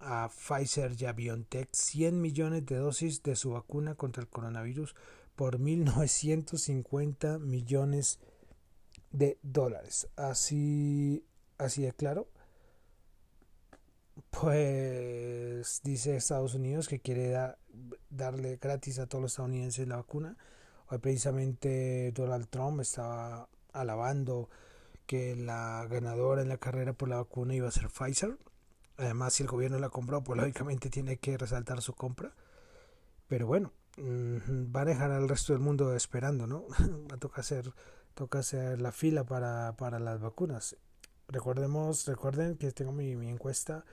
a 0.00 0.28
Pfizer 0.28 0.92
y 0.98 1.04
a 1.06 1.12
BioNTech 1.12 1.68
100 1.72 2.20
millones 2.20 2.64
de 2.66 2.76
dosis 2.76 3.22
de 3.22 3.36
su 3.36 3.50
vacuna 3.50 3.94
contra 3.94 4.22
el 4.22 4.28
coronavirus 4.28 4.94
por 5.34 5.58
1.950 5.58 7.38
millones 7.40 8.20
de 9.10 9.38
dólares. 9.42 10.08
Así, 10.16 11.24
así 11.58 11.82
de 11.82 11.92
claro. 11.92 12.28
Pues 14.30 15.80
dice 15.82 16.16
Estados 16.16 16.54
Unidos 16.54 16.88
que 16.88 17.00
quiere 17.00 17.34
darle 18.10 18.56
gratis 18.56 18.98
a 18.98 19.06
todos 19.06 19.22
los 19.22 19.32
estadounidenses 19.32 19.88
la 19.88 19.96
vacuna. 19.96 20.36
Hoy 20.88 20.98
precisamente 20.98 22.12
Donald 22.12 22.48
Trump 22.48 22.80
estaba 22.80 23.48
alabando 23.72 24.48
que 25.06 25.36
la 25.36 25.86
ganadora 25.88 26.42
en 26.42 26.48
la 26.48 26.58
carrera 26.58 26.92
por 26.92 27.08
la 27.08 27.16
vacuna 27.16 27.54
iba 27.54 27.68
a 27.68 27.72
ser 27.72 27.88
Pfizer. 27.88 28.38
Además, 28.96 29.34
si 29.34 29.42
el 29.42 29.48
gobierno 29.48 29.78
la 29.78 29.90
compró, 29.90 30.22
pues 30.22 30.38
lógicamente 30.38 30.90
tiene 30.90 31.18
que 31.18 31.38
resaltar 31.38 31.80
su 31.82 31.94
compra. 31.94 32.34
Pero 33.28 33.46
bueno, 33.46 33.72
va 33.98 34.82
a 34.82 34.84
dejar 34.84 35.10
al 35.10 35.28
resto 35.28 35.52
del 35.52 35.60
mundo 35.60 35.94
esperando, 35.94 36.46
¿no? 36.46 36.64
Va 37.10 37.14
a 37.14 37.18
tocar 37.18 37.40
hacer, 37.40 37.72
toca 38.18 38.40
hacer 38.40 38.80
la 38.80 38.90
fila 38.90 39.22
para, 39.22 39.76
para 39.76 40.00
las 40.00 40.20
vacunas. 40.20 40.76
Recordemos, 41.28 42.04
recuerden 42.04 42.56
que 42.56 42.72
tengo 42.72 42.90
mi, 42.90 43.14
mi 43.14 43.28
encuesta 43.28 43.84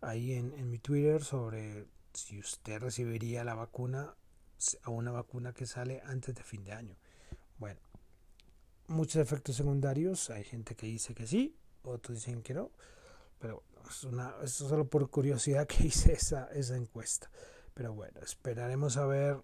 ahí 0.00 0.34
en, 0.34 0.52
en, 0.52 0.70
mi 0.70 0.78
Twitter 0.78 1.24
sobre 1.24 1.88
si 2.14 2.38
usted 2.38 2.78
recibiría 2.78 3.42
la 3.42 3.56
vacuna 3.56 4.14
a 4.84 4.90
una 4.90 5.10
vacuna 5.10 5.52
que 5.52 5.66
sale 5.66 6.00
antes 6.04 6.32
de 6.32 6.44
fin 6.44 6.62
de 6.62 6.70
año. 6.70 6.96
Bueno, 7.58 7.80
muchos 8.86 9.20
efectos 9.20 9.56
secundarios. 9.56 10.30
Hay 10.30 10.44
gente 10.44 10.76
que 10.76 10.86
dice 10.86 11.12
que 11.12 11.26
sí, 11.26 11.56
otros 11.82 12.18
dicen 12.18 12.40
que 12.40 12.54
no. 12.54 12.70
Pero 13.40 13.64
es, 13.90 14.04
una, 14.04 14.32
es 14.44 14.52
solo 14.52 14.86
por 14.86 15.10
curiosidad 15.10 15.66
que 15.70 15.88
hice 15.88 16.12
esa, 16.12 16.46
esa 16.52 16.76
encuesta. 16.76 17.28
Pero 17.74 17.94
bueno, 17.94 18.20
esperaremos 18.20 18.96
a 18.96 19.06
ver 19.06 19.42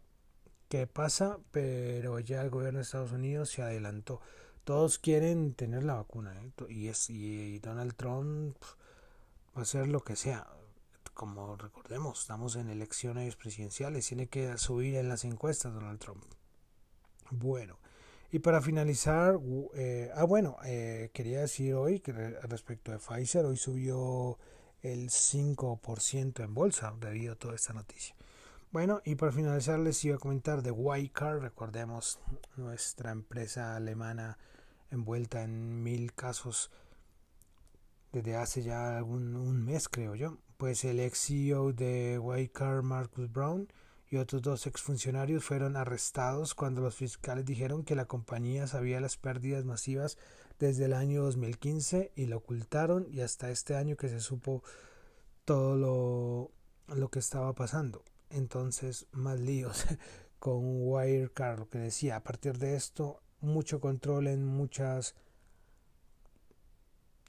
qué 0.68 0.86
pasa, 0.86 1.38
pero 1.50 2.18
ya 2.20 2.42
el 2.42 2.50
gobierno 2.50 2.78
de 2.78 2.84
Estados 2.84 3.12
Unidos 3.12 3.50
se 3.50 3.62
adelantó. 3.62 4.20
Todos 4.64 4.98
quieren 4.98 5.54
tener 5.54 5.82
la 5.82 5.94
vacuna 5.94 6.34
¿eh? 6.34 6.52
y, 6.68 6.88
es, 6.88 7.08
y 7.10 7.58
Donald 7.60 7.94
Trump 7.96 8.56
va 9.56 9.60
a 9.60 9.62
hacer 9.62 9.88
lo 9.88 10.00
que 10.00 10.16
sea. 10.16 10.46
Como 11.14 11.56
recordemos, 11.56 12.20
estamos 12.20 12.54
en 12.56 12.68
elecciones 12.68 13.34
presidenciales, 13.34 14.06
tiene 14.06 14.28
que 14.28 14.56
subir 14.58 14.94
en 14.96 15.08
las 15.08 15.24
encuestas 15.24 15.72
Donald 15.72 15.98
Trump. 15.98 16.22
Bueno, 17.30 17.78
y 18.30 18.40
para 18.40 18.60
finalizar, 18.60 19.38
eh, 19.74 20.10
ah 20.14 20.24
bueno, 20.24 20.58
eh, 20.64 21.10
quería 21.14 21.40
decir 21.40 21.74
hoy 21.74 22.00
que 22.00 22.12
respecto 22.12 22.92
de 22.92 22.98
Pfizer, 22.98 23.46
hoy 23.46 23.56
subió 23.56 24.38
el 24.82 25.08
5% 25.08 26.44
en 26.44 26.54
bolsa 26.54 26.94
debido 27.00 27.32
a 27.32 27.36
toda 27.36 27.54
esta 27.54 27.72
noticia. 27.72 28.14
Bueno, 28.70 29.00
y 29.02 29.14
para 29.14 29.32
finalizar 29.32 29.78
les 29.78 30.04
iba 30.04 30.16
a 30.16 30.18
comentar 30.18 30.60
de 30.60 30.70
Wicar, 30.70 31.40
recordemos 31.40 32.20
nuestra 32.56 33.12
empresa 33.12 33.74
alemana 33.74 34.36
envuelta 34.90 35.42
en 35.42 35.82
mil 35.82 36.12
casos 36.12 36.70
desde 38.12 38.36
hace 38.36 38.62
ya 38.62 39.02
un 39.02 39.64
mes 39.64 39.88
creo 39.88 40.14
yo. 40.14 40.36
Pues 40.58 40.84
el 40.84 41.00
ex 41.00 41.18
CEO 41.18 41.72
de 41.72 42.18
Wicar, 42.18 42.82
Marcus 42.82 43.32
Brown, 43.32 43.68
y 44.10 44.18
otros 44.18 44.42
dos 44.42 44.66
exfuncionarios 44.66 45.44
fueron 45.44 45.74
arrestados 45.78 46.54
cuando 46.54 46.82
los 46.82 46.94
fiscales 46.94 47.46
dijeron 47.46 47.84
que 47.84 47.94
la 47.94 48.04
compañía 48.04 48.66
sabía 48.66 49.00
las 49.00 49.16
pérdidas 49.16 49.64
masivas 49.64 50.18
desde 50.58 50.84
el 50.84 50.92
año 50.92 51.22
2015 51.22 52.12
y 52.16 52.26
lo 52.26 52.36
ocultaron 52.36 53.06
y 53.10 53.20
hasta 53.22 53.50
este 53.50 53.76
año 53.76 53.96
que 53.96 54.10
se 54.10 54.20
supo 54.20 54.62
todo 55.46 55.74
lo, 55.76 56.94
lo 56.94 57.08
que 57.08 57.18
estaba 57.18 57.54
pasando. 57.54 58.02
Entonces, 58.30 59.06
más 59.12 59.40
líos 59.40 59.86
con 60.38 60.60
Wirecard, 60.62 61.58
lo 61.58 61.68
que 61.68 61.78
decía, 61.78 62.16
a 62.16 62.22
partir 62.22 62.58
de 62.58 62.76
esto, 62.76 63.20
mucho 63.40 63.80
control 63.80 64.26
en 64.26 64.44
muchas 64.44 65.14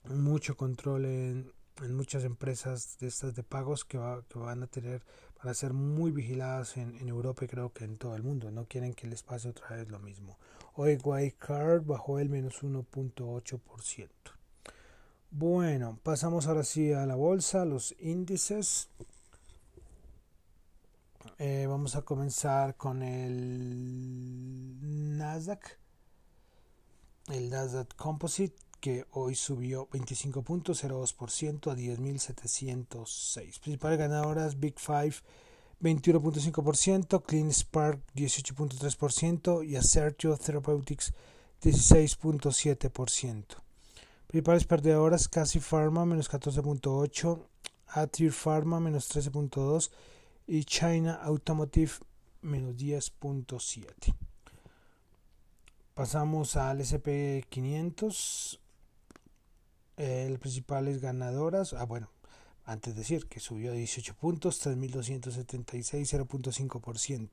mucho 0.06 0.56
control 0.56 1.06
en, 1.06 1.54
en 1.84 1.96
muchas 1.96 2.24
empresas 2.24 2.98
de 3.00 3.08
estas 3.08 3.36
de 3.36 3.44
pagos 3.44 3.86
que, 3.86 3.98
va, 3.98 4.24
que 4.28 4.40
van 4.40 4.64
a 4.64 4.68
tener 4.68 5.04
para 5.36 5.54
ser 5.54 5.74
muy 5.74 6.12
vigiladas 6.12 6.78
en, 6.78 6.96
en, 6.98 7.08
Europa 7.08 7.46
y 7.46 7.48
creo 7.48 7.72
que 7.72 7.86
en 7.86 7.98
todo 7.98 8.16
el 8.16 8.24
mundo. 8.24 8.52
No 8.52 8.66
quieren 8.66 8.94
que 8.94 9.08
les 9.08 9.24
pase 9.24 9.50
otra 9.50 9.78
vez 9.78 9.90
lo 9.90 10.00
mismo. 10.00 10.38
Hoy 10.76 10.98
Card 11.38 11.84
bajó 11.86 12.20
el 12.20 12.30
menos 12.30 12.64
1.8%. 12.64 14.10
Bueno, 15.32 16.00
pasamos 16.04 16.48
ahora 16.48 16.64
sí 16.64 16.92
a 16.92 17.06
la 17.06 17.16
bolsa, 17.16 17.66
los 17.66 17.96
índices. 18.00 18.90
Eh, 21.42 21.68
vamos 21.68 21.96
a 21.96 22.02
comenzar 22.02 22.76
con 22.76 23.02
el 23.02 24.78
Nasdaq. 25.18 25.80
El 27.30 27.50
Nasdaq 27.50 27.96
Composite 27.96 28.58
que 28.82 29.06
hoy 29.12 29.36
subió 29.36 29.88
25.02% 29.88 31.72
a 31.72 31.76
10.706. 31.78 33.60
Principales 33.62 33.98
ganadoras 33.98 34.60
Big 34.60 34.78
Five 34.78 35.16
21.5%, 35.82 37.24
Clean 37.24 37.54
Spark 37.54 38.02
18.3% 38.16 39.66
y 39.66 39.78
Assertio 39.78 40.36
Therapeutics 40.36 41.14
16.7%. 41.64 43.46
Principales 44.28 44.66
perdedoras 44.66 45.30
Casi 45.30 45.62
Pharma 45.62 46.06
menos 46.06 46.30
14.8%, 46.30 47.46
Atir 47.88 48.34
Pharma 48.34 48.82
menos 48.82 49.10
13.2% 49.10 49.90
y 50.50 50.64
China 50.64 51.14
Automotive 51.14 51.92
menos 52.42 52.76
10.7%. 52.76 54.16
Pasamos 55.94 56.56
al 56.56 56.80
SP500 56.80 58.60
el 59.98 60.40
principales 60.40 61.02
ganadoras, 61.02 61.74
ah 61.74 61.86
bueno, 61.86 62.10
antes 62.66 62.96
de 62.96 63.02
decir 63.02 63.28
que 63.28 63.40
subió 63.40 63.74
18 63.74 64.16
puntos, 64.16 64.66
3.276, 64.66 66.26
0.5%. 66.26 67.30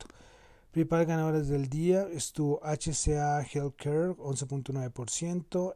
Principales 0.73 1.08
ganadoras 1.08 1.49
del 1.49 1.70
día 1.70 2.06
estuvo 2.12 2.61
HCA 2.62 3.40
Healthcare 3.40 4.11
11.9%, 4.16 5.75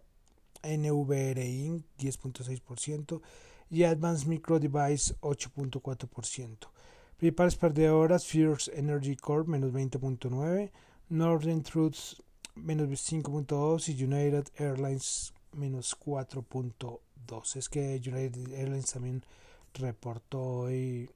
NVR 0.62 1.42
Inc 1.46 1.86
10.6% 1.98 3.22
y 3.70 3.84
Advanced 3.84 4.26
Micro 4.26 4.58
Device 4.58 5.14
8.4%. 5.20 6.68
Principales 7.20 7.54
perdedoras 7.54 8.24
Fierce 8.24 8.70
Energy 8.74 9.14
Corp 9.14 9.46
menos 9.46 9.74
20.9%, 9.74 10.70
Northern 11.10 11.62
Truths 11.62 12.22
menos 12.54 12.88
5.2% 12.88 13.88
y 13.94 14.04
United 14.04 14.48
Airlines 14.56 15.34
menos 15.52 15.94
4.2. 16.02 17.56
Es 17.56 17.68
que 17.68 18.00
United 18.02 18.54
Airlines 18.54 18.92
también 18.92 19.22
reportó 19.74 20.40
hoy 20.40 21.10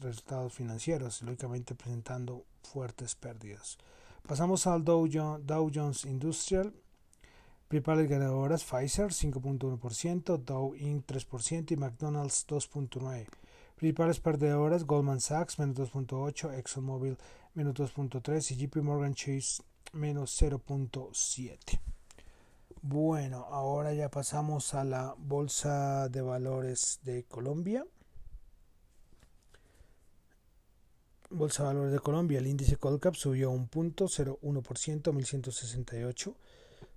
resultados 0.00 0.52
financieros, 0.52 1.22
lógicamente 1.22 1.76
presentando 1.76 2.44
fuertes 2.64 3.14
pérdidas. 3.14 3.78
Pasamos 4.26 4.66
al 4.66 4.82
Dow, 4.84 5.06
Dow 5.06 5.70
Jones 5.72 6.06
Industrial. 6.06 6.74
Principales 7.68 8.10
ganadoras 8.10 8.64
Pfizer 8.64 9.12
5.1%, 9.12 10.38
Dow 10.44 10.74
Inc 10.74 11.06
3% 11.06 11.70
y 11.70 11.76
McDonald's 11.76 12.44
2.9%. 12.48 13.28
Principales 13.76 14.20
perdedoras 14.20 14.84
Goldman 14.84 15.20
Sachs 15.20 15.58
menos 15.58 15.76
2.8%, 15.76 16.58
ExxonMobil 16.58 17.18
menos 17.52 17.74
2.3% 17.74 18.50
y 18.52 18.56
JP 18.56 18.76
Morgan 18.76 19.14
Chase 19.14 19.62
menos 19.92 20.40
0.7%. 20.40 21.78
Bueno, 22.80 23.44
ahora 23.50 23.92
ya 23.92 24.10
pasamos 24.10 24.72
a 24.72 24.82
la 24.84 25.14
Bolsa 25.18 26.08
de 26.08 26.22
Valores 26.22 27.00
de 27.02 27.24
Colombia. 27.24 27.84
Bolsa 31.28 31.64
de 31.64 31.66
Valores 31.66 31.92
de 31.92 31.98
Colombia, 31.98 32.38
el 32.38 32.46
índice 32.46 32.78
Colcap 32.78 33.14
subió 33.14 33.50
un 33.50 33.68
punto 33.68 34.06
0,1%, 34.06 35.12
1168. 35.12 36.34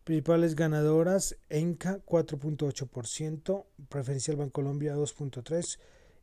Principales 0.06 0.56
ganadoras, 0.56 1.36
ENCA 1.50 2.00
4.8%, 2.06 3.66
Preferencial 3.90 4.38
Bancolombia 4.38 4.96
2.3% 4.96 5.78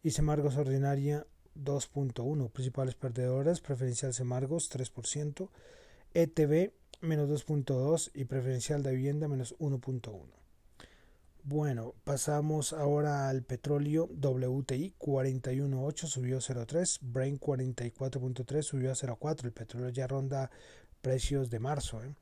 y 0.07 0.13
Semargos 0.13 0.57
Ordinaria 0.57 1.27
2.1%. 1.57 2.53
Principales 2.53 2.95
perdedoras, 2.95 3.61
Preferencial 3.61 4.15
Semargos 4.15 4.71
3%, 4.71 5.49
ETB 6.15 6.71
menos 7.01 7.29
2.2 7.29 8.13
y 8.15 8.27
preferencial 8.27 8.85
de 8.85 8.93
vivienda 8.93 9.27
menos 9.27 9.57
1.1. 9.59 10.21
Bueno, 11.43 11.95
pasamos 12.05 12.73
ahora 12.73 13.29
al 13.29 13.43
petróleo 13.43 14.05
WTI 14.05 14.95
41.8 14.97 16.07
subió 16.07 16.39
0.3, 16.39 16.99
Brain 17.01 17.41
44.3 17.41 18.63
subió 18.63 18.93
a 18.93 18.95
0.4, 18.95 19.47
el 19.47 19.53
petróleo 19.53 19.89
ya 19.89 20.07
ronda 20.07 20.53
precios 21.03 21.51
de 21.51 21.59
marzo. 21.59 22.05
¿eh? 22.05 22.15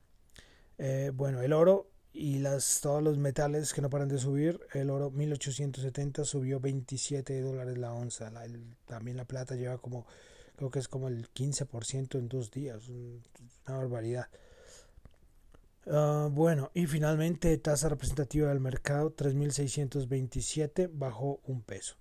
Eh, 0.79 1.13
bueno, 1.15 1.43
el 1.43 1.53
oro 1.53 1.91
y 2.15 2.39
las, 2.39 2.81
todos 2.81 3.03
los 3.03 3.19
metales 3.19 3.75
que 3.75 3.83
no 3.83 3.91
paran 3.91 4.09
de 4.09 4.19
subir, 4.19 4.61
el 4.73 4.89
oro 4.89 5.11
1870 5.11 6.25
subió 6.25 6.61
27 6.61 7.41
dólares 7.41 7.77
la 7.77 7.93
onza, 7.93 8.33
también 8.87 9.17
la 9.17 9.25
plata 9.25 9.57
lleva 9.57 9.79
como, 9.79 10.07
creo 10.55 10.71
que 10.71 10.79
es 10.79 10.87
como 10.87 11.09
el 11.09 11.29
15% 11.33 12.17
en 12.17 12.29
dos 12.29 12.53
días, 12.53 12.89
una 12.89 13.77
barbaridad. 13.79 14.29
Ah, 15.87 16.29
bueno, 16.31 16.71
y 16.73 16.87
finalmente 16.87 17.59
tasa 17.59 17.89
representativa 17.89 18.49
del 18.49 18.61
mercado 18.61 19.15
3.627 19.15 20.89
bajó 20.93 21.41
un 21.45 21.63
peso. 21.63 21.97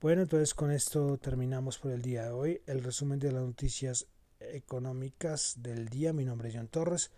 Bueno, 0.00 0.22
entonces 0.22 0.54
con 0.54 0.72
esto 0.72 1.18
terminamos 1.18 1.78
por 1.78 1.92
el 1.92 2.02
día 2.02 2.24
de 2.24 2.30
hoy. 2.30 2.62
El 2.66 2.82
resumen 2.82 3.18
de 3.18 3.32
las 3.32 3.42
noticias 3.42 4.06
económicas 4.40 5.56
del 5.58 5.88
día. 5.88 6.12
Mi 6.12 6.24
nombre 6.24 6.48
es 6.48 6.56
John 6.56 6.68
Torres. 6.68 7.10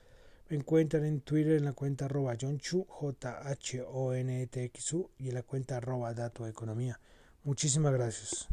Encuentran 0.50 1.04
en 1.04 1.20
Twitter 1.20 1.52
en 1.52 1.64
la 1.64 1.74
cuenta 1.74 2.06
arroba 2.06 2.36
Chu, 2.36 2.84
J-H-O-N-E-T-X-U 2.88 5.10
y 5.16 5.28
en 5.28 5.34
la 5.34 5.44
cuenta 5.44 5.76
arroba 5.76 6.12
Dato 6.12 6.48
Economía. 6.48 6.98
Muchísimas 7.44 7.92
gracias. 7.92 8.48